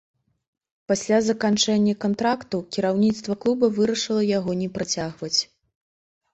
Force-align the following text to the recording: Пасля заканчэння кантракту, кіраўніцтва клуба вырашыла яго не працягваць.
Пасля 0.91 1.19
заканчэння 1.29 1.93
кантракту, 2.07 2.57
кіраўніцтва 2.77 3.39
клуба 3.45 3.65
вырашыла 3.79 4.27
яго 4.37 4.59
не 4.65 4.69
працягваць. 4.81 5.35